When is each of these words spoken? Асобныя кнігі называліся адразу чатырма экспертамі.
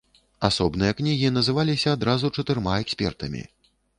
Асобныя 0.47 0.95
кнігі 1.01 1.29
называліся 1.35 1.93
адразу 1.97 2.33
чатырма 2.39 2.73
экспертамі. 2.87 3.45